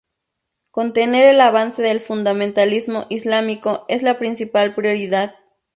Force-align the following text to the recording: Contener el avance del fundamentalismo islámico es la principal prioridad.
Contener 0.71 1.27
el 1.27 1.39
avance 1.41 1.83
del 1.83 1.99
fundamentalismo 2.01 3.05
islámico 3.11 3.85
es 3.87 4.01
la 4.01 4.17
principal 4.17 4.73
prioridad. 4.73 5.35